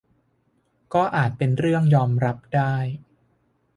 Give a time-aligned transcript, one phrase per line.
[0.93, 2.75] ก็อาจเป็นเรื่องยอมรับได้